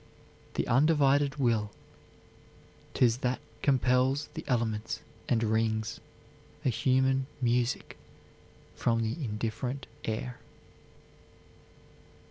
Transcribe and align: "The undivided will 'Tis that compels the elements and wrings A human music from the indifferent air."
"The 0.55 0.65
undivided 0.65 1.35
will 1.35 1.69
'Tis 2.95 3.17
that 3.17 3.39
compels 3.61 4.29
the 4.33 4.43
elements 4.47 5.01
and 5.29 5.43
wrings 5.43 5.99
A 6.65 6.69
human 6.69 7.27
music 7.39 7.99
from 8.73 9.03
the 9.03 9.13
indifferent 9.23 9.85
air." 10.03 10.39